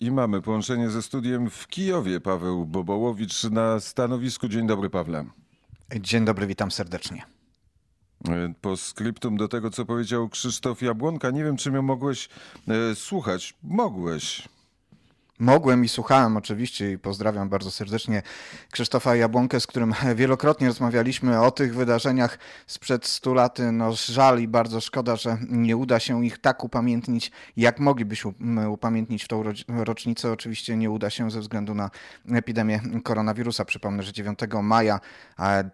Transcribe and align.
I 0.00 0.10
mamy 0.10 0.42
połączenie 0.42 0.90
ze 0.90 1.02
studiem 1.02 1.50
w 1.50 1.68
Kijowie. 1.68 2.20
Paweł 2.20 2.66
Bobołowicz 2.66 3.44
na 3.44 3.80
stanowisku. 3.80 4.48
Dzień 4.48 4.66
dobry, 4.66 4.90
Pawle. 4.90 5.24
Dzień 6.00 6.24
dobry, 6.24 6.46
witam 6.46 6.70
serdecznie. 6.70 7.22
Po 8.60 8.76
skryptum 8.76 9.36
do 9.36 9.48
tego, 9.48 9.70
co 9.70 9.84
powiedział 9.84 10.28
Krzysztof 10.28 10.82
Jabłonka, 10.82 11.30
nie 11.30 11.44
wiem, 11.44 11.56
czy 11.56 11.70
mnie 11.70 11.82
mogłeś 11.82 12.28
e, 12.68 12.94
słuchać. 12.94 13.54
Mogłeś. 13.62 14.48
Mogłem 15.40 15.84
i 15.84 15.88
słuchałem 15.88 16.36
oczywiście 16.36 16.92
i 16.92 16.98
pozdrawiam 16.98 17.48
bardzo 17.48 17.70
serdecznie 17.70 18.22
Krzysztofa 18.70 19.16
Jabłonkę, 19.16 19.60
z 19.60 19.66
którym 19.66 19.94
wielokrotnie 20.16 20.66
rozmawialiśmy 20.66 21.40
o 21.40 21.50
tych 21.50 21.74
wydarzeniach 21.74 22.38
sprzed 22.66 23.06
100 23.06 23.34
lat. 23.34 23.58
No 23.72 23.92
żal 23.92 24.40
i 24.40 24.48
bardzo 24.48 24.80
szkoda, 24.80 25.16
że 25.16 25.38
nie 25.48 25.76
uda 25.76 26.00
się 26.00 26.24
ich 26.24 26.38
tak 26.38 26.64
upamiętnić, 26.64 27.32
jak 27.56 27.80
moglibyśmy 27.80 28.70
upamiętnić 28.70 29.24
w 29.24 29.28
tą 29.28 29.44
rocznicę. 29.68 30.32
Oczywiście 30.32 30.76
nie 30.76 30.90
uda 30.90 31.10
się 31.10 31.30
ze 31.30 31.40
względu 31.40 31.74
na 31.74 31.90
epidemię 32.32 32.80
koronawirusa. 33.04 33.64
Przypomnę, 33.64 34.02
że 34.02 34.12
9 34.12 34.38
maja 34.62 35.00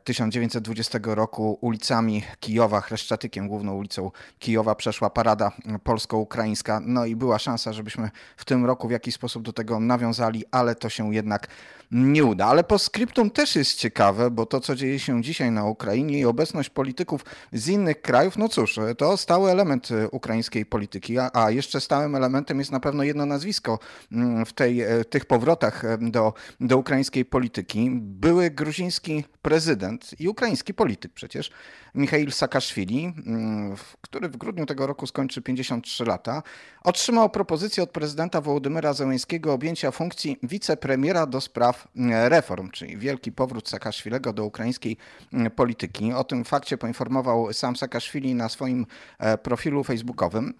1920 0.04 0.98
roku 1.04 1.58
ulicami 1.60 2.22
Kijowa, 2.40 2.80
Chreszczatykiem, 2.80 3.48
główną 3.48 3.74
ulicą 3.74 4.10
Kijowa 4.38 4.74
przeszła 4.74 5.10
parada 5.10 5.52
polsko-ukraińska. 5.84 6.80
No 6.86 7.06
i 7.06 7.16
była 7.16 7.38
szansa, 7.38 7.72
żebyśmy 7.72 8.10
w 8.36 8.44
tym 8.44 8.64
roku 8.64 8.88
w 8.88 8.90
jakiś 8.90 9.14
sposób 9.14 9.42
do 9.42 9.53
tego 9.54 9.80
nawiązali, 9.80 10.44
ale 10.50 10.74
to 10.74 10.88
się 10.88 11.14
jednak 11.14 11.48
nie 11.94 12.24
uda. 12.24 12.46
Ale 12.46 12.64
po 12.64 12.78
skryptum 12.78 13.30
też 13.30 13.56
jest 13.56 13.78
ciekawe, 13.78 14.30
bo 14.30 14.46
to, 14.46 14.60
co 14.60 14.74
dzieje 14.74 14.98
się 14.98 15.22
dzisiaj 15.22 15.50
na 15.50 15.64
Ukrainie 15.64 16.18
i 16.18 16.24
obecność 16.24 16.70
polityków 16.70 17.24
z 17.52 17.68
innych 17.68 18.02
krajów, 18.02 18.38
no 18.38 18.48
cóż, 18.48 18.78
to 18.98 19.16
stały 19.16 19.50
element 19.50 19.90
e, 19.90 20.08
ukraińskiej 20.08 20.66
polityki, 20.66 21.18
a, 21.18 21.50
jeszcze 21.50 21.80
stałym 21.80 22.14
elementem 22.14 22.58
jest 22.58 22.72
na 22.72 22.80
pewno 22.80 23.02
jedno 23.02 23.26
nazwisko 23.26 23.78
mm, 24.12 24.46
w 24.46 24.52
tej, 24.52 24.80
e, 24.80 25.04
tych 25.04 25.24
powrotach 25.24 25.84
e, 25.84 25.98
do, 26.00 26.32
do 26.60 26.78
ukraińskiej 26.78 27.24
polityki. 27.24 27.90
Były 28.00 28.50
gruziński 28.50 29.24
prezydent 29.42 30.20
i 30.20 30.28
ukraiński 30.28 30.74
polityk 30.74 31.12
przecież, 31.12 31.50
Michail 31.94 32.32
Saakaszwili, 32.32 33.12
mm, 33.26 33.76
który 34.00 34.28
w 34.28 34.36
grudniu 34.36 34.66
tego 34.66 34.86
roku 34.86 35.06
skończy 35.06 35.42
53 35.42 36.04
lata, 36.04 36.42
otrzymał 36.84 37.30
propozycję 37.30 37.82
od 37.82 37.90
prezydenta 37.90 38.40
Wołodymyra 38.40 38.92
Zełenskiego 38.92 39.43
objęcia 39.52 39.90
funkcji 39.90 40.38
wicepremiera 40.42 41.26
do 41.26 41.40
spraw 41.40 41.88
mm, 41.96 42.28
reform, 42.28 42.70
czyli 42.70 42.96
wielki 42.96 43.32
powrót 43.32 43.68
Saakaszwilego 43.68 44.32
do 44.32 44.44
ukraińskiej 44.44 44.96
mm, 45.32 45.50
polityki. 45.50 46.12
O 46.12 46.24
tym 46.24 46.44
fakcie 46.44 46.78
poinformował 46.78 47.52
sam 47.52 47.76
Saakaszwili 47.76 48.34
na 48.34 48.48
swoim 48.48 48.86
e, 49.18 49.38
profilu 49.38 49.84
facebookowym. 49.84 50.54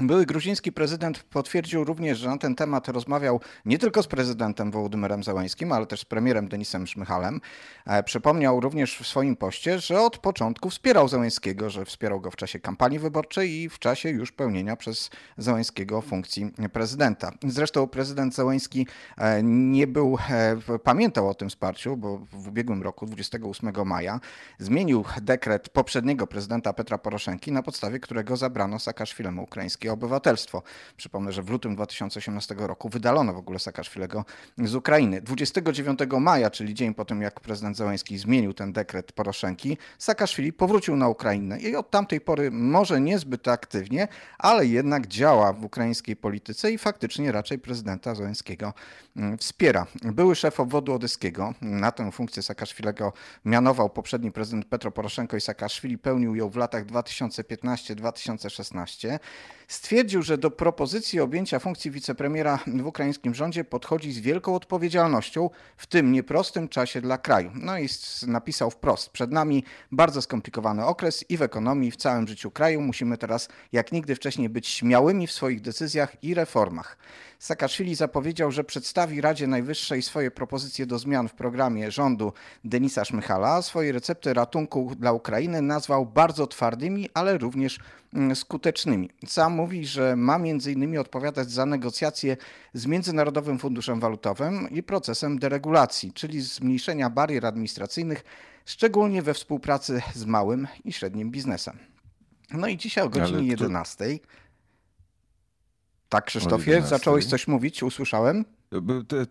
Były 0.00 0.26
gruziński 0.26 0.72
prezydent 0.72 1.22
potwierdził 1.22 1.84
również, 1.84 2.18
że 2.18 2.28
na 2.28 2.38
ten 2.38 2.54
temat 2.54 2.88
rozmawiał 2.88 3.40
nie 3.64 3.78
tylko 3.78 4.02
z 4.02 4.06
prezydentem 4.06 4.70
Wołodymyrem 4.70 5.22
Załańskim, 5.22 5.72
ale 5.72 5.86
też 5.86 6.00
z 6.00 6.04
premierem 6.04 6.48
Denisem 6.48 6.86
Szmychalem. 6.86 7.40
E, 7.86 8.02
przypomniał 8.02 8.60
również 8.60 8.98
w 8.98 9.06
swoim 9.06 9.36
poście, 9.36 9.78
że 9.78 10.00
od 10.00 10.18
początku 10.18 10.70
wspierał 10.70 11.08
Załańskiego, 11.08 11.70
że 11.70 11.84
wspierał 11.84 12.20
go 12.20 12.30
w 12.30 12.36
czasie 12.36 12.60
kampanii 12.60 12.98
wyborczej 12.98 13.50
i 13.50 13.68
w 13.68 13.78
czasie 13.78 14.08
już 14.08 14.32
pełnienia 14.32 14.76
przez 14.76 15.10
Załańskiego 15.38 16.02
funkcji 16.02 16.52
prezydenta. 16.72 17.32
Zresztą 17.46 17.86
prezydent 17.86 18.34
Załański 18.34 18.86
e, 19.18 19.42
nie 19.42 19.86
był, 19.86 20.18
e, 20.30 20.78
pamiętał 20.78 21.28
o 21.28 21.34
tym 21.34 21.48
wsparciu, 21.48 21.96
bo 21.96 22.18
w 22.18 22.48
ubiegłym 22.48 22.82
roku, 22.82 23.06
28 23.06 23.86
maja, 23.86 24.20
zmienił 24.58 25.04
dekret 25.22 25.68
poprzedniego 25.68 26.26
prezydenta 26.26 26.72
Petra 26.72 26.98
Poroszenki, 26.98 27.52
na 27.52 27.62
podstawie 27.62 28.00
którego 28.00 28.36
zabrano 28.36 28.78
Saakaszwilemu 28.78 29.46
ukraińskie 29.86 29.92
obywatelstwo. 29.92 30.62
Przypomnę, 30.96 31.32
że 31.32 31.42
w 31.42 31.50
lutym 31.50 31.74
2018 31.74 32.54
roku 32.58 32.88
wydalono 32.88 33.32
w 33.32 33.36
ogóle 33.36 33.58
Saakaszwilego 33.58 34.24
z 34.58 34.74
Ukrainy. 34.74 35.22
29 35.22 35.98
maja, 36.20 36.50
czyli 36.50 36.74
dzień 36.74 36.94
po 36.94 37.04
tym, 37.04 37.22
jak 37.22 37.40
prezydent 37.40 37.76
Zełański 37.76 38.18
zmienił 38.18 38.54
ten 38.54 38.72
dekret 38.72 39.12
Poroszenki, 39.12 39.78
Saakaszwili 39.98 40.52
powrócił 40.52 40.96
na 40.96 41.08
Ukrainę 41.08 41.60
i 41.60 41.76
od 41.76 41.90
tamtej 41.90 42.20
pory 42.20 42.50
może 42.50 43.00
niezbyt 43.00 43.48
aktywnie, 43.48 44.08
ale 44.38 44.66
jednak 44.66 45.06
działa 45.06 45.52
w 45.52 45.64
ukraińskiej 45.64 46.16
polityce 46.16 46.72
i 46.72 46.78
faktycznie 46.78 47.32
raczej 47.32 47.58
prezydenta 47.58 48.14
Zełańskiego 48.14 48.72
mm, 49.16 49.38
wspiera. 49.38 49.86
Były 50.02 50.34
szef 50.34 50.60
obwodu 50.60 50.94
odeskiego, 50.94 51.54
na 51.60 51.92
tę 51.92 52.12
funkcję 52.12 52.42
Saakaszwilego 52.42 53.12
mianował 53.44 53.90
poprzedni 53.90 54.32
prezydent 54.32 54.66
Petro 54.66 54.90
Poroszenko 54.90 55.36
i 55.36 55.40
Saakaszwili 55.40 55.98
pełnił 55.98 56.34
ją 56.34 56.48
w 56.48 56.56
latach 56.56 56.86
2015-2016 56.86 59.18
stwierdził, 59.68 60.22
że 60.22 60.38
do 60.38 60.50
propozycji 60.50 61.20
objęcia 61.20 61.58
funkcji 61.58 61.90
wicepremiera 61.90 62.58
w 62.66 62.86
ukraińskim 62.86 63.34
rządzie 63.34 63.64
podchodzi 63.64 64.12
z 64.12 64.18
wielką 64.18 64.54
odpowiedzialnością 64.54 65.50
w 65.76 65.86
tym 65.86 66.12
nieprostym 66.12 66.68
czasie 66.68 67.00
dla 67.00 67.18
kraju. 67.18 67.50
No 67.54 67.78
i 67.78 67.88
napisał 68.26 68.70
wprost: 68.70 69.10
Przed 69.10 69.32
nami 69.32 69.64
bardzo 69.92 70.22
skomplikowany 70.22 70.84
okres 70.84 71.24
i 71.28 71.36
w 71.36 71.42
ekonomii, 71.42 71.88
i 71.88 71.92
w 71.92 71.96
całym 71.96 72.28
życiu 72.28 72.50
kraju. 72.50 72.80
Musimy 72.80 73.18
teraz 73.18 73.48
jak 73.72 73.92
nigdy 73.92 74.14
wcześniej 74.14 74.48
być 74.48 74.68
śmiałymi 74.68 75.26
w 75.26 75.32
swoich 75.32 75.60
decyzjach 75.60 76.24
i 76.24 76.34
reformach. 76.34 76.96
Saakaszwili 77.38 77.94
zapowiedział, 77.94 78.50
że 78.50 78.64
przedstawi 78.64 79.20
Radzie 79.20 79.46
Najwyższej 79.46 80.02
swoje 80.02 80.30
propozycje 80.30 80.86
do 80.86 80.98
zmian 80.98 81.28
w 81.28 81.34
programie 81.34 81.90
rządu 81.90 82.32
Denisa 82.64 83.04
Szmychala, 83.04 83.62
swoje 83.62 83.92
recepty 83.92 84.34
ratunku 84.34 84.92
dla 84.98 85.12
Ukrainy 85.12 85.62
nazwał 85.62 86.06
bardzo 86.06 86.46
twardymi, 86.46 87.08
ale 87.14 87.38
również 87.38 87.78
mm, 88.14 88.36
skutecznymi. 88.36 89.10
Sam 89.26 89.55
mówi, 89.56 89.86
że 89.86 90.16
ma 90.16 90.38
między 90.38 90.72
innymi 90.72 90.98
odpowiadać 90.98 91.50
za 91.50 91.66
negocjacje 91.66 92.36
z 92.74 92.86
Międzynarodowym 92.86 93.58
Funduszem 93.58 94.00
Walutowym 94.00 94.70
i 94.70 94.82
procesem 94.82 95.38
deregulacji, 95.38 96.12
czyli 96.12 96.40
zmniejszenia 96.40 97.10
barier 97.10 97.46
administracyjnych, 97.46 98.24
szczególnie 98.64 99.22
we 99.22 99.34
współpracy 99.34 100.02
z 100.14 100.24
małym 100.24 100.66
i 100.84 100.92
średnim 100.92 101.30
biznesem. 101.30 101.78
No 102.50 102.68
i 102.68 102.76
dzisiaj 102.76 103.04
o 103.04 103.08
godzinie 103.08 103.48
11 103.48 104.04
tak, 106.08 106.24
Krzysztofie, 106.24 106.82
zacząłeś 106.82 107.26
coś 107.26 107.48
mówić, 107.48 107.82
usłyszałem? 107.82 108.44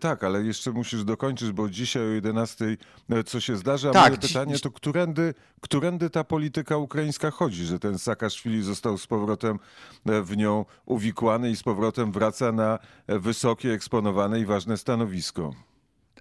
Tak, 0.00 0.24
ale 0.24 0.42
jeszcze 0.42 0.72
musisz 0.72 1.04
dokończyć, 1.04 1.52
bo 1.52 1.68
dzisiaj 1.68 2.02
o 2.02 2.06
11 2.06 2.76
e, 3.10 3.24
co 3.24 3.40
się 3.40 3.56
zdarza. 3.56 3.90
Tak, 3.90 4.08
moje 4.08 4.20
pytanie 4.20 4.58
to, 4.58 4.70
którędy, 4.70 5.34
którędy 5.60 6.10
ta 6.10 6.24
polityka 6.24 6.76
ukraińska 6.76 7.30
chodzi, 7.30 7.64
że 7.64 7.78
ten 7.78 7.98
Saakaszwili 7.98 8.62
został 8.62 8.98
z 8.98 9.06
powrotem 9.06 9.58
e, 10.06 10.22
w 10.22 10.36
nią 10.36 10.64
uwikłany 10.86 11.50
i 11.50 11.56
z 11.56 11.62
powrotem 11.62 12.12
wraca 12.12 12.52
na 12.52 12.78
e, 13.06 13.18
wysokie, 13.18 13.72
eksponowane 13.72 14.40
i 14.40 14.44
ważne 14.44 14.76
stanowisko. 14.76 15.54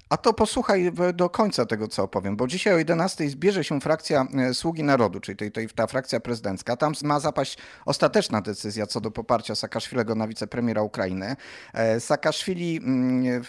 A 0.09 0.17
to 0.17 0.33
posłuchaj 0.33 0.91
do 1.13 1.29
końca 1.29 1.65
tego, 1.65 1.87
co 1.87 2.03
opowiem, 2.03 2.35
bo 2.35 2.47
dzisiaj 2.47 2.73
o 2.73 2.77
11 2.77 3.29
zbierze 3.29 3.63
się 3.63 3.81
frakcja 3.81 4.27
e, 4.37 4.53
Sługi 4.53 4.83
Narodu, 4.83 5.19
czyli 5.19 5.37
tej, 5.37 5.51
tej, 5.51 5.69
ta 5.69 5.87
frakcja 5.87 6.19
prezydencka. 6.19 6.77
Tam 6.77 6.93
ma 7.03 7.19
zapaść 7.19 7.57
ostateczna 7.85 8.41
decyzja 8.41 8.87
co 8.87 9.01
do 9.01 9.11
poparcia 9.11 9.55
Saakaszwilego 9.55 10.15
na 10.15 10.27
wicepremiera 10.27 10.81
Ukrainy. 10.81 11.35
E, 11.73 11.99
Saakaszwili 11.99 12.77
mm, 12.77 13.41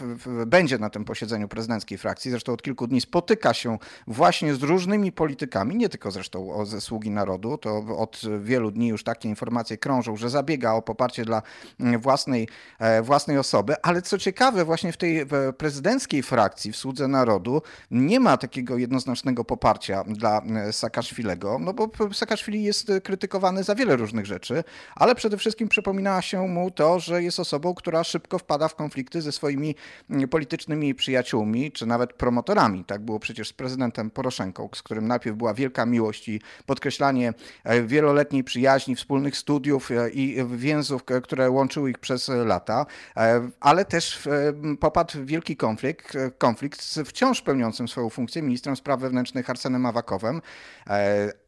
będzie 0.47 0.78
na 0.78 0.91
tym 0.91 1.05
posiedzeniu 1.05 1.49
prezydenckiej 1.49 1.99
frakcji, 1.99 2.31
zresztą 2.31 2.53
od 2.53 2.62
kilku 2.62 2.87
dni 2.87 3.00
spotyka 3.00 3.55
się 3.55 3.78
właśnie 4.06 4.55
z 4.55 4.62
różnymi 4.62 5.12
politykami, 5.12 5.77
nie 5.77 5.88
tylko 5.88 6.11
zresztą 6.11 6.67
ze 6.67 6.81
Sługi 6.81 7.11
Narodu, 7.11 7.59
to 7.59 7.77
od 7.99 8.23
wielu 8.41 8.71
dni 8.71 8.88
już 8.88 9.05
takie 9.05 9.28
informacje 9.28 9.78
krążą, 9.78 10.17
że 10.17 10.31
zabiega 10.31 10.73
o 10.73 10.83
poparcie 10.83 11.25
dla 11.25 11.43
mm, 11.81 12.00
własnej, 12.00 12.49
e, 12.78 13.03
własnej 13.03 13.38
osoby, 13.38 13.75
ale 13.83 14.03
co 14.03 14.19
ciekawe, 14.19 14.65
właśnie 14.65 14.93
w 14.93 14.97
tej 14.97 15.27
prezydenckiej 15.59 16.23
frakcji, 16.23 16.46
frakcji 16.47 16.73
w 16.73 16.77
Słudze 16.77 17.09
Narodu 17.09 17.62
nie 17.91 18.21
ma 18.21 18.37
takiego 18.37 18.79
jednoznacznego 18.79 19.45
poparcia 19.45 20.05
dla 20.05 20.43
e, 20.43 20.73
Saakaszwilego, 20.73 21.59
no 21.59 21.75
bo 21.75 21.91
Saakaszwili 22.12 22.62
jest 22.62 22.93
krytykowany 23.05 23.62
za 23.65 23.75
wiele 23.75 23.97
różnych 23.97 24.27
rzeczy, 24.27 24.65
ale 24.95 25.15
przede 25.15 25.37
wszystkim 25.37 25.69
przypomina 25.69 26.23
się 26.23 26.49
mu 26.49 26.71
to, 26.71 27.01
że 27.01 27.23
jest 27.23 27.41
osobą, 27.41 27.75
która 27.75 28.05
szybko 28.05 28.39
wpada 28.39 28.69
w 28.69 28.75
konflikty 28.75 29.23
ze 29.23 29.33
swoimi 29.33 29.75
politycznymi 30.31 30.94
przyjaciółmi, 30.94 31.73
czy 31.73 31.87
nawet 31.87 32.12
promotorami. 32.12 32.85
Tak 32.85 33.00
było 33.03 33.19
przecież 33.19 33.49
z 33.49 33.53
prezydentem 33.53 34.11
Poroszenką, 34.11 34.69
z 34.75 34.82
którym 34.82 35.09
najpierw 35.09 35.37
była 35.37 35.55
wielka 35.55 35.87
miłość 35.87 36.29
i 36.29 36.41
podkreślanie 36.67 37.35
e, 37.65 37.82
wieloletniej 37.82 38.44
przyjaźni, 38.44 38.97
wspólnych 38.97 39.37
studiów 39.37 39.91
e, 39.91 40.11
i 40.11 40.44
więzów, 40.56 41.05
które 41.23 41.50
łączyły 41.50 41.91
ich 41.91 41.99
przez 41.99 42.29
lata, 42.29 42.87
ale 43.61 43.85
też 43.85 44.29
popadł 44.81 45.19
w 45.19 45.26
wielki 45.26 45.56
konflikt, 45.56 46.17
konflikt 46.38 46.83
z 46.83 47.09
wciąż 47.09 47.43
pełniącym 47.43 47.88
swoją 47.88 48.11
funkcję 48.11 48.43
ministrem 48.43 48.77
spraw 48.77 49.00
wewnętrznych 49.00 49.50
Arsenem 49.50 49.87
Awakowem. 49.87 50.43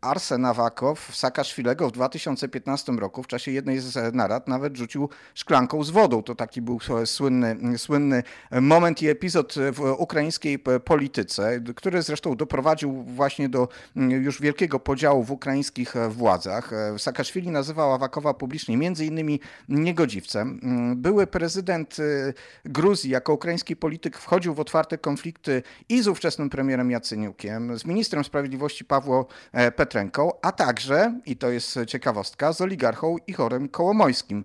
Arsen 0.01 0.45
Awakow 0.45 1.17
Saakaszwilego 1.17 1.89
w 1.89 1.93
2015 1.93 2.93
roku 2.93 3.23
w 3.23 3.27
czasie 3.27 3.51
jednej 3.51 3.79
z 3.79 4.15
narad 4.15 4.49
nawet 4.49 4.77
rzucił 4.77 5.09
szklanką 5.35 5.85
z 5.85 5.91
wodą. 5.91 6.23
To 6.23 6.35
taki 6.35 6.63
był 6.63 6.79
słynny, 7.05 7.79
słynny 7.79 8.23
moment 8.61 9.03
i 9.03 9.09
epizod 9.09 9.55
w 9.73 9.95
ukraińskiej 9.99 10.59
polityce, 10.85 11.61
który 11.77 12.03
zresztą 12.03 12.37
doprowadził 12.37 12.93
właśnie 12.93 13.49
do 13.49 13.69
już 13.97 14.41
wielkiego 14.41 14.81
podziału 14.81 15.25
w 15.25 15.31
ukraińskich 15.31 15.95
władzach. 16.09 16.71
Saakaszwili 16.99 17.51
nazywał 17.51 17.93
Awakowa 17.93 18.35
publicznie 18.35 18.77
między 18.77 19.07
innymi 19.07 19.41
niegodziwcem. 19.69 20.61
Były 20.97 21.27
prezydent 21.27 21.99
y, 21.99 22.35
Gruzji 22.65 23.11
jako 23.11 23.33
ukraiński 23.33 23.77
polityk 23.77 24.19
wchodził 24.19 24.55
w 24.55 24.61
otwarte 24.61 24.78
konflikty 24.99 25.63
i 25.89 26.03
z 26.03 26.09
ówczesnym 26.09 26.51
premierem 26.51 26.91
Jacyniukiem, 26.91 27.79
z 27.79 27.85
ministrem 27.85 28.25
sprawiedliwości 28.25 28.85
Pawło 28.85 29.27
e, 29.53 29.73
Petrenką, 29.73 30.31
a 30.43 30.53
także, 30.53 31.21
i 31.27 31.37
to 31.37 31.51
jest 31.51 31.79
ciekawostka, 31.87 32.53
z 32.53 32.61
oligarchą 32.61 33.17
Ichorem 33.27 33.69
Kołomojskim. 33.69 34.45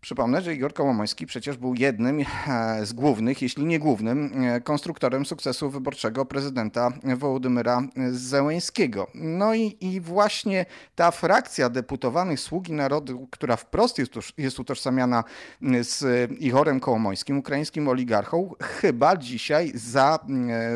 Przypomnę, 0.00 0.42
że 0.42 0.54
Igor 0.54 0.74
Kołomoński 0.74 1.26
przecież 1.26 1.56
był 1.56 1.74
jednym 1.74 2.20
e, 2.20 2.86
z 2.86 2.92
głównych, 2.92 3.42
jeśli 3.42 3.64
nie 3.64 3.78
głównym, 3.78 4.44
e, 4.44 4.60
konstruktorem 4.60 5.26
sukcesu 5.26 5.70
wyborczego 5.70 6.26
prezydenta 6.26 6.92
Wołodymyra 7.16 7.82
Zełęńskiego. 8.10 9.06
No 9.14 9.54
i, 9.54 9.76
i 9.80 10.00
właśnie 10.00 10.66
ta 10.94 11.10
frakcja 11.10 11.70
deputowanych 11.70 12.40
Sługi 12.40 12.72
Narodu, 12.72 13.28
która 13.30 13.56
wprost 13.56 13.98
jest, 13.98 14.12
jest 14.38 14.60
utożsamiana 14.60 15.24
z 15.80 16.30
Igorem 16.40 16.80
Kołomońskim, 16.80 17.38
ukraińskim 17.38 17.88
oligarchą, 17.88 18.50
chyba 18.62 19.16
dzisiaj 19.16 19.72
za 19.74 20.18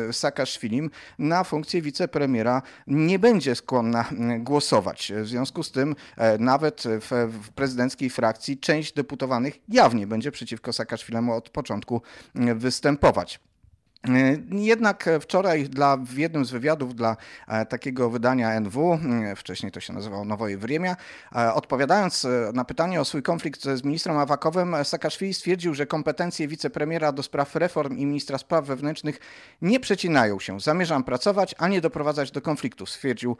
e, 0.09 0.13
Saakaszwilim 0.13 0.89
na 1.19 1.43
funkcję 1.43 1.81
wicepremiera 1.81 2.61
nie 2.87 3.19
będzie 3.19 3.55
skłonna 3.55 4.05
głosować. 4.39 5.11
W 5.15 5.27
związku 5.27 5.63
z 5.63 5.71
tym 5.71 5.95
nawet 6.39 6.83
w, 6.85 7.31
w 7.41 7.49
prezydenckiej 7.49 8.09
frakcji 8.09 8.57
część 8.57 8.93
deputowanych 8.93 9.10
deputowanych 9.11 9.59
jawnie 9.69 10.07
będzie 10.07 10.31
przeciwko 10.31 10.73
Saakaszwilemu 10.73 11.33
od 11.33 11.49
początku 11.49 12.01
występować. 12.55 13.39
E, 14.07 14.37
jednak 14.51 15.09
wczoraj 15.21 15.63
dla, 15.63 15.97
w 15.97 16.17
jednym 16.17 16.45
z 16.45 16.51
wywiadów 16.51 16.95
dla 16.95 17.17
e, 17.47 17.65
takiego 17.65 18.09
wydania 18.09 18.59
NW, 18.59 18.93
e, 18.93 19.35
wcześniej 19.35 19.71
to 19.71 19.79
się 19.79 19.93
nazywało 19.93 20.25
Nowoje 20.25 20.57
Wriemia, 20.57 20.95
odpowiadając 21.53 22.27
na 22.53 22.65
pytanie 22.65 23.01
o 23.01 23.05
swój 23.05 23.23
konflikt 23.23 23.63
z 23.63 23.83
ministrem 23.83 24.17
Awakowem, 24.17 24.75
Saakaszwili 24.83 25.33
stwierdził, 25.33 25.73
że 25.73 25.85
kompetencje 25.85 26.47
wicepremiera 26.47 27.11
do 27.11 27.23
spraw 27.23 27.55
reform 27.55 27.97
i 27.97 28.05
ministra 28.05 28.37
spraw 28.37 28.65
wewnętrznych 28.65 29.19
nie 29.61 29.79
przecinają 29.79 30.39
się. 30.39 30.59
Zamierzam 30.59 31.03
pracować, 31.03 31.55
a 31.57 31.67
nie 31.67 31.81
doprowadzać 31.81 32.31
do 32.31 32.41
konfliktów, 32.41 32.89
stwierdził 32.89 33.37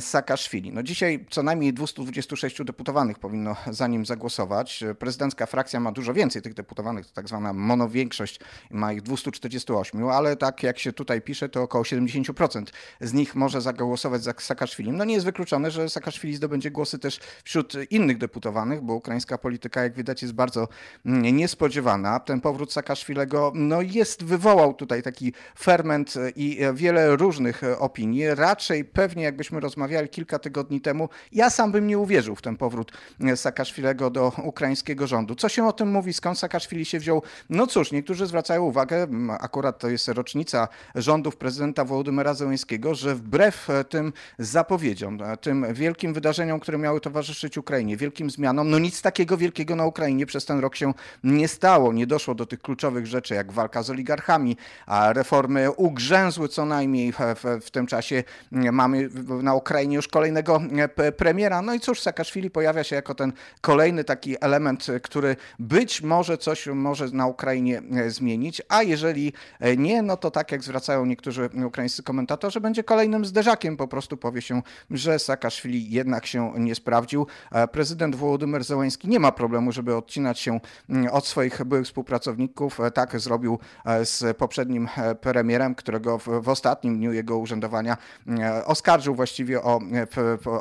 Saakaszwili. 0.00 0.72
No 0.72 0.82
dzisiaj 0.82 1.26
co 1.30 1.42
najmniej 1.42 1.72
226 1.72 2.64
deputowanych 2.64 3.18
powinno 3.18 3.56
za 3.70 3.86
nim 3.86 4.06
zagłosować. 4.06 4.84
Prezydencka 4.98 5.46
frakcja 5.46 5.80
ma 5.80 5.92
dużo 5.92 6.14
więcej 6.14 6.42
tych 6.42 6.54
deputowanych, 6.54 7.06
to 7.06 7.12
tak 7.12 7.28
zwana 7.28 7.52
monowiększość, 7.52 8.40
ma 8.70 8.92
ich 8.92 9.02
248 9.02 9.93
ale 10.12 10.36
tak 10.36 10.62
jak 10.62 10.78
się 10.78 10.92
tutaj 10.92 11.20
pisze, 11.20 11.48
to 11.48 11.62
około 11.62 11.84
70% 11.84 12.64
z 13.00 13.12
nich 13.12 13.34
może 13.34 13.60
zagłosować 13.60 14.22
za 14.22 14.34
Saakaszwilim. 14.38 14.96
No 14.96 15.04
nie 15.04 15.14
jest 15.14 15.26
wykluczone, 15.26 15.70
że 15.70 15.88
Saakaszwili 15.88 16.34
zdobędzie 16.34 16.70
głosy 16.70 16.98
też 16.98 17.20
wśród 17.44 17.72
innych 17.90 18.18
deputowanych, 18.18 18.82
bo 18.82 18.94
ukraińska 18.94 19.38
polityka, 19.38 19.82
jak 19.82 19.94
widać, 19.94 20.22
jest 20.22 20.34
bardzo 20.34 20.68
mm, 21.06 21.36
niespodziewana. 21.36 22.20
Ten 22.20 22.40
powrót 22.40 22.72
Saakaszwilego 22.72 23.52
no 23.54 23.82
jest, 23.82 24.24
wywołał 24.24 24.74
tutaj 24.74 25.02
taki 25.02 25.32
ferment 25.58 26.14
i 26.36 26.60
wiele 26.74 27.16
różnych 27.16 27.62
opinii. 27.78 28.34
Raczej 28.34 28.84
pewnie 28.84 29.22
jakbyśmy 29.22 29.60
rozmawiali 29.60 30.08
kilka 30.08 30.38
tygodni 30.38 30.80
temu, 30.80 31.08
ja 31.32 31.50
sam 31.50 31.72
bym 31.72 31.86
nie 31.86 31.98
uwierzył 31.98 32.36
w 32.36 32.42
ten 32.42 32.56
powrót 32.56 32.92
Saakaszwilego 33.36 34.10
do 34.10 34.32
ukraińskiego 34.44 35.06
rządu. 35.06 35.34
Co 35.34 35.48
się 35.48 35.66
o 35.66 35.72
tym 35.72 35.88
mówi? 35.88 36.12
Skąd 36.12 36.38
Saakaszwili 36.38 36.84
się 36.84 36.98
wziął? 36.98 37.22
No 37.50 37.66
cóż, 37.66 37.92
niektórzy 37.92 38.26
zwracają 38.26 38.62
uwagę, 38.62 39.06
akurat 39.40 39.83
to 39.84 39.88
jest 39.88 40.08
rocznica 40.08 40.68
rządów 40.94 41.36
prezydenta 41.36 41.84
Wołodymyra 41.84 42.34
Zełenskiego, 42.34 42.94
że 42.94 43.14
wbrew 43.14 43.70
e, 43.70 43.84
tym 43.84 44.12
zapowiedziom, 44.38 45.22
e, 45.22 45.36
tym 45.36 45.74
wielkim 45.74 46.14
wydarzeniom, 46.14 46.60
które 46.60 46.78
miały 46.78 47.00
towarzyszyć 47.00 47.58
Ukrainie, 47.58 47.96
wielkim 47.96 48.30
zmianom, 48.30 48.70
no 48.70 48.78
nic 48.78 49.02
takiego 49.02 49.36
wielkiego 49.36 49.76
na 49.76 49.86
Ukrainie 49.86 50.26
przez 50.26 50.44
ten 50.44 50.58
rok 50.58 50.76
się 50.76 50.94
nie 51.24 51.48
stało. 51.48 51.92
Nie 51.92 52.06
doszło 52.06 52.34
do 52.34 52.46
tych 52.46 52.60
kluczowych 52.60 53.06
rzeczy, 53.06 53.34
jak 53.34 53.52
walka 53.52 53.82
z 53.82 53.90
oligarchami, 53.90 54.56
a 54.86 55.12
reformy 55.12 55.70
ugrzęzły 55.70 56.48
co 56.48 56.64
najmniej 56.64 57.12
w, 57.12 57.18
w, 57.18 57.64
w 57.64 57.70
tym 57.70 57.86
czasie. 57.86 58.24
Mamy 58.52 59.08
na 59.42 59.54
Ukrainie 59.54 59.96
już 59.96 60.08
kolejnego 60.08 60.60
e, 60.96 61.12
premiera. 61.12 61.62
No 61.62 61.74
i 61.74 61.80
cóż, 61.80 62.00
Saakaszwili 62.00 62.50
pojawia 62.50 62.84
się 62.84 62.96
jako 62.96 63.14
ten 63.14 63.32
kolejny 63.60 64.04
taki 64.04 64.36
element, 64.40 64.86
który 65.02 65.36
być 65.58 66.02
może 66.02 66.38
coś 66.38 66.66
może 66.66 67.08
na 67.08 67.26
Ukrainie 67.26 67.82
zmienić, 68.08 68.62
a 68.68 68.82
jeżeli 68.82 69.32
nie, 69.76 70.02
no 70.02 70.16
to 70.16 70.30
tak 70.30 70.52
jak 70.52 70.62
zwracają 70.62 71.06
niektórzy 71.06 71.50
ukraińscy 71.66 72.02
komentatorzy, 72.02 72.60
będzie 72.60 72.84
kolejnym 72.84 73.24
zderzakiem. 73.24 73.76
Po 73.76 73.88
prostu 73.88 74.16
powie 74.16 74.42
się, 74.42 74.62
że 74.90 75.18
Saakaszwili 75.18 75.90
jednak 75.90 76.26
się 76.26 76.52
nie 76.56 76.74
sprawdził. 76.74 77.26
Prezydent 77.72 78.16
Wołodymyr 78.16 78.64
Zełański 78.64 79.08
nie 79.08 79.20
ma 79.20 79.32
problemu, 79.32 79.72
żeby 79.72 79.96
odcinać 79.96 80.38
się 80.40 80.60
mm, 80.90 81.08
od 81.12 81.26
swoich 81.26 81.64
byłych 81.64 81.86
współpracowników. 81.86 82.78
Tak 82.94 83.20
zrobił 83.20 83.58
e, 83.86 84.04
z 84.04 84.36
poprzednim 84.36 84.88
e, 84.96 85.14
premierem, 85.14 85.74
którego 85.74 86.18
w, 86.18 86.48
ostatnim 86.48 86.98
dniu 86.98 87.12
jego 87.12 87.38
urzędowania 87.38 87.96
e, 88.40 88.64
oskarżył 88.64 89.14
właściwie 89.14 89.62
o, 89.62 89.80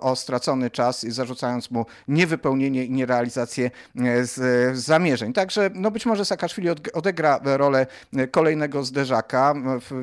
o 0.02 0.16
stracony 0.16 0.70
czas, 0.70 1.02
zarzucając 1.02 1.72
mu 1.72 1.86
niewypełnienie 2.08 2.86
i 2.86 2.92
nierealizację 2.92 3.72
z 4.22 4.78
zamierzeń. 4.78 5.34
Także 5.34 5.70
no 5.74 5.92
być 5.92 6.06
może 6.06 6.26
Saakaszwili 6.26 6.70
odegra 6.94 7.40
rolę 7.44 7.88
kolejnego 8.32 8.84
zderzaka 8.84 9.03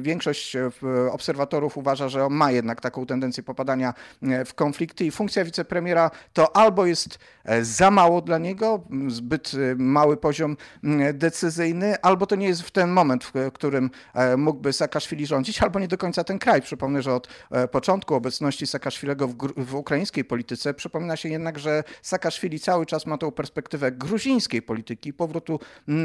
Większość 0.01 0.57
e, 0.57 0.71
obserwatorów 1.13 1.77
uważa, 1.77 2.09
że 2.09 2.25
on 2.25 2.33
ma 2.33 2.51
jednak 2.53 2.81
taką 2.81 3.07
tendencję 3.07 3.43
popadania 3.43 3.95
e, 4.23 4.45
w 4.45 4.55
konflikty 4.55 5.05
i 5.05 5.11
funkcja 5.11 5.45
wicepremiera 5.45 6.11
to 6.33 6.57
albo 6.57 6.87
jest 6.87 7.19
e, 7.45 7.65
za 7.65 7.91
mało 7.91 8.23
dla 8.23 8.39
niego, 8.39 8.85
zbyt 9.09 9.53
mały 9.77 10.17
poziom 10.17 10.57
decyzyjny, 11.15 12.01
albo 12.03 12.27
to 12.27 12.37
nie 12.37 12.47
jest 12.47 12.63
w 12.63 12.71
ten 12.71 12.91
moment, 12.91 13.25
w 13.25 13.53
którym 13.53 13.91
mógłby 14.37 14.73
Saakaszwili 14.73 15.27
rządzić, 15.27 15.63
albo 15.63 15.79
nie 15.79 15.89
do 15.89 15.99
końca 15.99 16.25
ten 16.25 16.39
kraj. 16.39 16.63
Przypomnę, 16.63 17.03
że 17.03 17.15
od 17.15 17.29
początku 17.71 18.15
obecności 18.15 18.67
Saakaszwilego 18.67 19.29
w, 19.29 19.35
w 19.57 19.75
ukraińskiej 19.75 20.25
polityce 20.25 20.75
przypomina 20.75 21.17
się 21.17 21.29
jednak, 21.29 21.59
że 21.59 21.85
Saakaszwili 22.03 22.61
cały 22.61 22.87
czas 22.87 23.07
ma 23.07 23.19
tą 23.19 23.31
perspektywę 23.31 23.93
gruzińskiej 23.93 24.63
polityki, 24.63 25.13
powrotu 25.13 25.61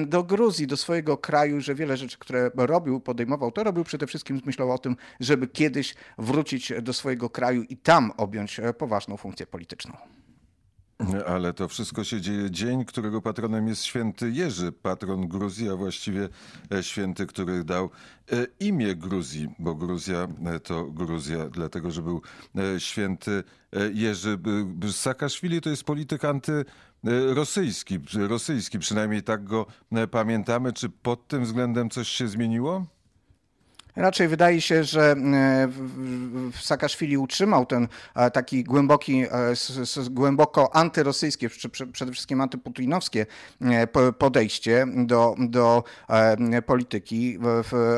do 0.05 0.23
Gruzji, 0.23 0.67
do 0.67 0.77
swojego 0.77 1.17
kraju, 1.17 1.61
że 1.61 1.75
wiele 1.75 1.97
rzeczy, 1.97 2.17
które 2.19 2.51
robił, 2.55 2.74
robił, 2.75 2.99
podejmował, 2.99 3.51
to 3.51 3.63
robił 3.63 3.83
przede 3.83 4.07
wszystkim 4.07 4.39
z 4.39 4.45
myślą 4.45 4.73
o 4.73 4.77
tym, 4.77 4.95
żeby 5.19 5.47
kiedyś 5.47 5.95
wrócić 6.17 6.73
do 6.81 6.93
swojego 6.93 7.29
kraju 7.29 7.63
i 7.63 7.77
tam 7.77 8.11
objąć 8.17 8.59
e, 8.59 8.73
poważną 8.73 9.17
funkcję 9.17 9.47
polityczną. 9.47 9.97
Ale 11.27 11.53
to 11.53 11.67
wszystko 11.67 12.03
się 12.03 12.21
dzieje 12.21 12.51
dzień, 12.51 12.85
którego 12.85 13.21
patronem 13.21 13.67
jest 13.67 13.83
święty 13.83 14.31
Jerzy, 14.31 14.71
patron 14.71 15.27
Gruzji, 15.27 15.69
a 15.69 15.75
właściwie 15.75 16.29
e, 16.71 16.83
święty, 16.83 17.27
który 17.27 17.63
dał 17.63 17.89
e, 18.31 18.47
imię 18.59 18.95
Gruzji, 18.95 19.49
bo 19.59 19.75
Gruzja 19.75 20.27
to 20.63 20.85
Gruzja, 20.85 21.49
dlatego 21.49 21.91
że 21.91 22.01
był 22.01 22.21
święty 22.77 23.43
Jerzy. 23.93 24.37
Saakaszwili 24.91 25.61
to 25.61 25.69
jest 25.69 25.83
polityk 25.83 26.21
antyrosyjski, 26.25 27.99
rosyjski, 28.13 28.79
przynajmniej 28.79 29.23
tak 29.23 29.43
go 29.43 29.65
pamiętamy. 30.11 30.73
Czy 30.73 30.89
pod 30.89 31.27
tym 31.27 31.43
względem 31.43 31.89
coś 31.89 32.07
się 32.07 32.27
zmieniło? 32.27 32.94
Raczej 33.95 34.27
wydaje 34.27 34.61
się, 34.61 34.83
że 34.83 35.11
e, 35.11 35.67
Saakaszwili 36.61 37.17
utrzymał 37.17 37.65
ten 37.65 37.87
e, 38.15 38.31
taki 38.31 38.63
głęboki, 38.63 39.23
e, 39.23 39.53
głęboko 40.09 40.75
antyrosyjskie, 40.75 41.49
przede 41.91 42.11
wszystkim 42.11 42.41
antyputinowskie 42.41 43.25
podejście 44.17 44.87
do, 44.95 45.35
do 45.39 45.83
polityki. 46.65 47.39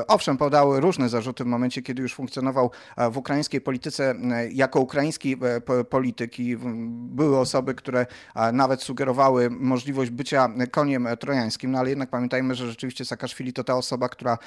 Owszem, 0.08 0.38
podały 0.38 0.80
różne 0.80 1.10
zarzuty 1.10 1.44
w 1.44 1.48
momencie, 1.48 1.82
kiedy 1.82 2.02
już 2.02 2.14
funkcjonował 2.16 2.72
w 3.12 3.18
ukraińskiej 3.18 3.62
polityce 3.62 4.16
jako 4.52 4.80
ukraiński 4.80 5.38
polityk 5.90 6.40
i 6.40 6.58
były 6.88 7.40
osoby, 7.40 7.76
które 7.76 8.06
nawet 8.54 8.84
sugerowały 8.84 9.50
możliwość 9.50 10.12
bycia 10.12 10.50
koniem 10.72 11.08
trojańskim, 11.20 11.72
no 11.72 11.80
ale 11.80 11.90
jednak 11.90 12.10
pamiętajmy, 12.10 12.56
że 12.56 12.68
rzeczywiście 12.68 13.06
Saakaszwili 13.06 13.54
to 13.54 13.64
ta 13.64 13.76
osoba, 13.76 14.10
która 14.10 14.38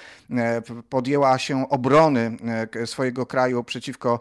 podjęła 0.89 1.31
się 1.41 1.69
obrony 1.69 2.37
swojego 2.87 3.27
kraju 3.27 3.65
przeciwko 3.65 4.21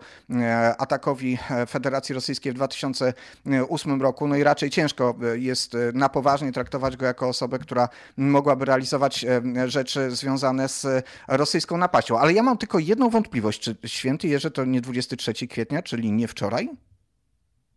atakowi 0.78 1.38
Federacji 1.70 2.16
Rosyjskiej 2.16 2.52
w 2.52 2.56
2008 2.56 4.02
roku. 4.02 4.28
No 4.28 4.36
i 4.36 4.44
raczej 4.44 4.70
ciężko 4.70 5.16
jest 5.34 5.78
na 5.94 6.10
poważnie 6.10 6.52
traktować 6.52 6.98
go 6.98 7.06
jako 7.06 7.28
osobę, 7.28 7.60
która 7.60 7.90
mogłaby 8.18 8.66
realizować 8.66 9.26
rzeczy 9.66 10.12
związane 10.12 10.70
z 10.70 11.06
rosyjską 11.28 11.78
napaścią. 11.78 12.20
Ale 12.20 12.34
ja 12.34 12.44
mam 12.44 12.58
tylko 12.58 12.80
jedną 12.80 13.10
wątpliwość. 13.10 13.60
Czy 13.60 13.76
święty 13.86 14.28
Jerzy 14.28 14.52
to 14.52 14.66
nie 14.66 14.82
23 14.82 15.48
kwietnia, 15.48 15.82
czyli 15.82 16.12
nie 16.12 16.28
wczoraj? 16.28 16.70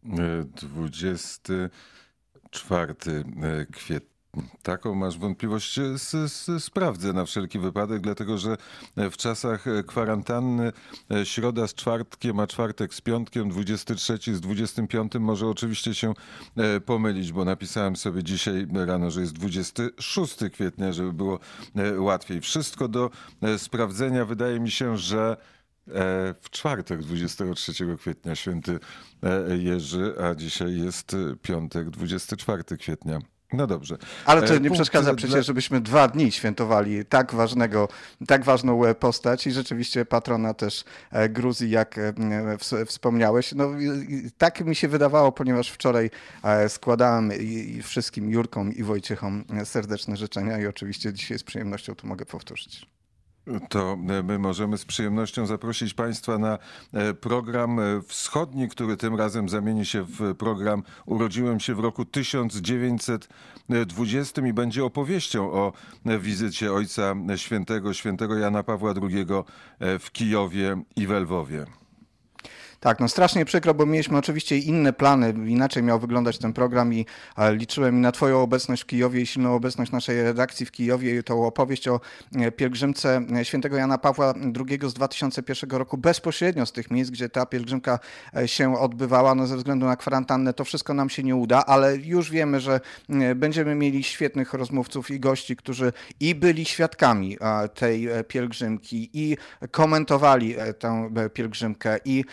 24 0.02 2.94
kwietnia. 3.72 4.11
Taką 4.62 4.94
masz 4.94 5.18
wątpliwość, 5.18 5.80
sprawdzę 6.58 7.12
na 7.12 7.24
wszelki 7.24 7.58
wypadek, 7.58 8.00
dlatego 8.00 8.38
że 8.38 8.56
w 8.96 9.16
czasach 9.16 9.64
kwarantanny 9.86 10.72
środa 11.24 11.66
z 11.66 11.74
czwartkiem, 11.74 12.40
a 12.40 12.46
czwartek 12.46 12.94
z 12.94 13.00
piątkiem, 13.00 13.48
23 13.48 14.18
z 14.34 14.40
25 14.40 15.12
może 15.20 15.46
oczywiście 15.46 15.94
się 15.94 16.14
pomylić, 16.86 17.32
bo 17.32 17.44
napisałem 17.44 17.96
sobie 17.96 18.22
dzisiaj 18.22 18.66
rano, 18.86 19.10
że 19.10 19.20
jest 19.20 19.32
26 19.32 20.36
kwietnia, 20.52 20.92
żeby 20.92 21.12
było 21.12 21.38
łatwiej. 21.98 22.40
Wszystko 22.40 22.88
do 22.88 23.10
sprawdzenia. 23.56 24.24
Wydaje 24.24 24.60
mi 24.60 24.70
się, 24.70 24.98
że 24.98 25.36
w 26.40 26.50
czwartek 26.50 27.00
23 27.00 27.96
kwietnia 27.96 28.34
święty 28.34 28.78
Jerzy, 29.58 30.14
a 30.24 30.34
dzisiaj 30.34 30.78
jest 30.78 31.16
piątek 31.42 31.90
24 31.90 32.76
kwietnia. 32.78 33.18
No 33.52 33.66
dobrze. 33.66 33.98
Ale 34.24 34.42
to 34.42 34.54
nie 34.54 34.60
Punkt 34.60 34.74
przeszkadza 34.74 35.14
przecież, 35.14 35.34
dla... 35.34 35.42
żebyśmy 35.42 35.80
dwa 35.80 36.08
dni 36.08 36.32
świętowali 36.32 37.04
tak 37.04 37.34
ważnego, 37.34 37.88
tak 38.26 38.44
ważną 38.44 38.84
e, 38.84 38.94
postać 38.94 39.46
i 39.46 39.52
rzeczywiście 39.52 40.04
patrona 40.04 40.54
też 40.54 40.84
e, 41.10 41.28
Gruzji, 41.28 41.70
jak 41.70 41.98
e, 41.98 42.14
wspomniałeś. 42.86 43.52
No, 43.52 43.70
tak 44.38 44.64
mi 44.64 44.74
się 44.74 44.88
wydawało, 44.88 45.32
ponieważ 45.32 45.70
wczoraj 45.70 46.10
składałem 46.68 47.30
wszystkim 47.82 48.30
Jurkom 48.30 48.74
i 48.74 48.82
Wojciechom 48.82 49.44
serdeczne 49.64 50.16
życzenia 50.16 50.58
i 50.58 50.66
oczywiście 50.66 51.12
dzisiaj 51.12 51.38
z 51.38 51.42
przyjemnością 51.42 51.94
to 51.94 52.06
mogę 52.06 52.26
powtórzyć. 52.26 52.86
To 53.68 53.96
my 54.22 54.38
możemy 54.38 54.78
z 54.78 54.84
przyjemnością 54.84 55.46
zaprosić 55.46 55.94
Państwa 55.94 56.38
na 56.38 56.58
program 57.20 57.80
wschodni, 58.06 58.68
który 58.68 58.96
tym 58.96 59.16
razem 59.16 59.48
zamieni 59.48 59.86
się 59.86 60.02
w 60.02 60.34
program 60.34 60.82
Urodziłem 61.06 61.60
się 61.60 61.74
w 61.74 61.80
roku 61.80 62.04
1920 62.04 64.46
i 64.46 64.52
będzie 64.52 64.84
opowieścią 64.84 65.52
o 65.52 65.72
wizycie 66.04 66.72
Ojca 66.72 67.14
Świętego, 67.36 67.94
świętego 67.94 68.38
Jana 68.38 68.62
Pawła 68.62 68.94
II 69.02 69.26
w 69.80 70.10
Kijowie 70.12 70.82
i 70.96 71.06
we 71.06 71.20
Lwowie. 71.20 71.66
Tak, 72.82 73.00
no 73.00 73.08
strasznie 73.08 73.44
przykro, 73.44 73.74
bo 73.74 73.86
mieliśmy 73.86 74.18
oczywiście 74.18 74.58
inne 74.58 74.92
plany, 74.92 75.34
inaczej 75.46 75.82
miał 75.82 75.98
wyglądać 75.98 76.38
ten 76.38 76.52
program 76.52 76.94
i 76.94 77.06
liczyłem 77.50 78.00
na 78.00 78.12
Twoją 78.12 78.42
obecność 78.42 78.82
w 78.82 78.86
Kijowie 78.86 79.20
i 79.20 79.26
silną 79.26 79.54
obecność 79.54 79.92
naszej 79.92 80.22
redakcji 80.22 80.66
w 80.66 80.70
Kijowie 80.70 81.18
i 81.18 81.22
tą 81.22 81.46
opowieść 81.46 81.88
o 81.88 82.00
e, 82.36 82.52
pielgrzymce 82.52 83.22
e, 83.36 83.44
świętego 83.44 83.76
Jana 83.76 83.98
Pawła 83.98 84.34
II 84.68 84.78
z 84.90 84.94
2001 84.94 85.70
roku 85.70 85.98
bezpośrednio 85.98 86.66
z 86.66 86.72
tych 86.72 86.90
miejsc, 86.90 87.10
gdzie 87.10 87.28
ta 87.28 87.46
pielgrzymka 87.46 87.98
e, 88.36 88.48
się 88.48 88.78
odbywała, 88.78 89.34
no 89.34 89.46
ze 89.46 89.56
względu 89.56 89.86
na 89.86 89.96
kwarantannę 89.96 90.52
to 90.52 90.64
wszystko 90.64 90.94
nam 90.94 91.10
się 91.10 91.22
nie 91.22 91.36
uda, 91.36 91.64
ale 91.66 91.96
już 91.96 92.30
wiemy, 92.30 92.60
że 92.60 92.80
będziemy 93.34 93.74
mieli 93.74 94.04
świetnych 94.04 94.52
rozmówców 94.54 95.10
i 95.10 95.20
gości, 95.20 95.56
którzy 95.56 95.92
i 96.20 96.34
byli 96.34 96.64
świadkami 96.64 97.38
tej 97.74 98.08
pielgrzymki 98.28 99.10
i 99.12 99.36
komentowali 99.70 100.54
tę 100.78 101.10
pielgrzymkę 101.34 101.98
i 102.04 102.24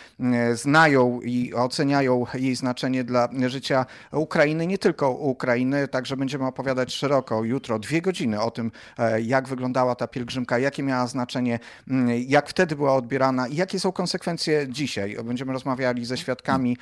znają 0.54 1.22
i 1.22 1.54
oceniają 1.54 2.26
jej 2.34 2.56
znaczenie 2.56 3.04
dla 3.04 3.30
życia 3.48 3.86
Ukrainy, 4.12 4.68
nie 4.68 4.78
tylko 4.78 5.12
Ukrainy, 5.12 5.88
także 5.88 6.18
będziemy 6.18 6.46
opowiadać 6.46 6.94
szeroko 6.94 7.44
jutro, 7.44 7.80
dwie 7.80 8.02
godziny 8.02 8.42
o 8.42 8.52
tym, 8.52 8.72
e, 8.98 9.22
jak 9.22 9.48
wyglądała 9.48 9.96
ta 9.96 10.08
pielgrzymka, 10.08 10.60
jakie 10.60 10.84
miała 10.84 11.08
znaczenie, 11.08 11.60
mm, 11.88 12.24
jak 12.28 12.50
wtedy 12.50 12.76
była 12.76 12.96
odbierana 12.96 13.48
i 13.48 13.56
jakie 13.56 13.80
są 13.80 13.92
konsekwencje 13.92 14.68
dzisiaj. 14.70 15.18
Będziemy 15.24 15.54
rozmawiali 15.54 16.06
ze 16.06 16.18
świadkami, 16.18 16.78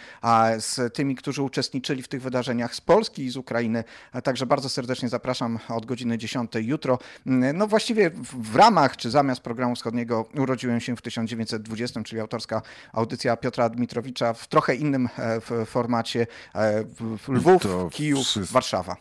z 0.59 0.93
tymi, 0.93 1.15
którzy 1.15 1.41
uczestniczyli 1.41 2.03
w 2.03 2.07
tych 2.07 2.21
wydarzeniach 2.21 2.75
z 2.75 2.81
Polski 2.81 3.25
i 3.25 3.29
z 3.29 3.37
Ukrainy, 3.37 3.83
także 4.23 4.45
bardzo 4.45 4.69
serdecznie 4.69 5.09
zapraszam 5.09 5.59
od 5.69 5.85
godziny 5.85 6.17
10 6.17 6.51
jutro. 6.55 6.99
Mm, 7.27 7.57
no 7.57 7.67
właściwie 7.67 8.11
w 8.33 8.55
ramach 8.55 8.97
czy 8.97 9.09
zamiast 9.11 9.41
programu 9.41 9.75
wschodniego 9.75 10.25
urodziłem 10.37 10.79
się 10.79 10.95
w 10.95 11.01
1920, 11.01 12.03
czyli 12.03 12.21
autorska 12.21 12.61
audycja 12.93 13.31
Dmitrowicza 13.69 14.33
w 14.33 14.47
trochę 14.47 14.75
innym 14.75 15.09
e, 15.17 15.65
formacie 15.65 16.27
e, 16.55 16.83
Lwów, 17.27 17.63
Kijów, 17.91 18.27
wszystko. 18.27 18.53
Warszawa. 18.53 18.95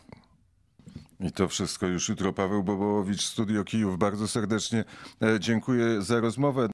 I 1.19 1.31
to 1.31 1.47
wszystko 1.47 1.87
już 1.87 2.09
jutro. 2.09 2.33
Paweł 2.33 2.63
Bobołowicz, 2.63 3.25
Studio 3.25 3.63
Kijów. 3.63 3.97
Bardzo 3.97 4.27
serdecznie 4.27 4.83
e, 5.21 5.39
dziękuję 5.39 6.01
za 6.01 6.19
rozmowę. 6.19 6.63